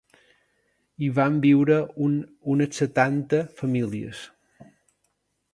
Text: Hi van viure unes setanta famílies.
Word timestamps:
Hi 1.01 1.09
van 1.17 1.37
viure 1.43 1.77
unes 2.55 2.81
setanta 2.83 3.45
famílies. 3.63 4.27